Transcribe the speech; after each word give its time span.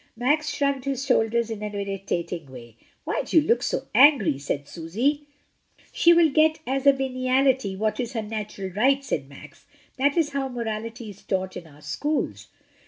Max 0.17 0.49
shrugged 0.49 0.85
his 0.85 1.05
shoulders 1.05 1.51
in 1.51 1.61
an 1.61 1.75
irritating 1.75 2.51
way. 2.51 2.75
"Why 3.03 3.21
do 3.23 3.39
you 3.39 3.47
look 3.47 3.61
so 3.61 3.83
angry?" 3.93 4.39
said 4.39 4.67
Susy. 4.67 5.27
"She 5.91 6.11
will 6.11 6.31
get 6.31 6.57
as 6.65 6.87
a 6.87 6.91
veniality 6.91 7.75
what 7.77 7.99
is 7.99 8.13
her 8.13 8.23
natural 8.23 8.69
right," 8.71 9.05
said 9.05 9.29
Max. 9.29 9.67
"That 9.97 10.17
is 10.17 10.31
how 10.31 10.49
morality 10.49 11.11
is 11.11 11.21
taught 11.21 11.55
in 11.55 11.67
our 11.67 11.81
schools." 11.81 12.47